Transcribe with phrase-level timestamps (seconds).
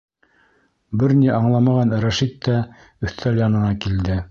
[1.03, 2.57] Бер ни аңламаған Рәшит тә
[3.09, 4.19] өҫтәл янына килде.